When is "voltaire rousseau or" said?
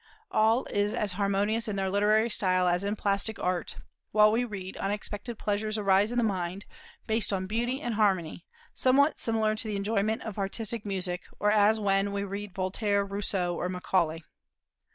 12.55-13.69